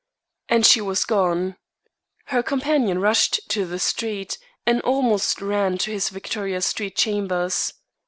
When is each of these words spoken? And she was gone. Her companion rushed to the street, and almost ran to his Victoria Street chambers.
And 0.49 0.65
she 0.65 0.81
was 0.81 1.05
gone. 1.05 1.57
Her 2.33 2.41
companion 2.41 2.97
rushed 2.99 3.39
to 3.49 3.67
the 3.67 3.77
street, 3.77 4.39
and 4.65 4.81
almost 4.81 5.39
ran 5.43 5.77
to 5.77 5.91
his 5.91 6.09
Victoria 6.09 6.63
Street 6.63 6.95
chambers. 6.95 7.71